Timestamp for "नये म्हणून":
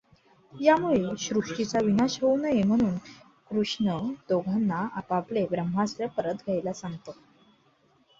2.37-2.95